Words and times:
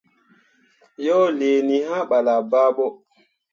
Yo 1.05 1.17
liini, 1.37 1.77
hã 1.87 1.97
ɓala 2.09 2.33
baaɓo. 2.51 2.85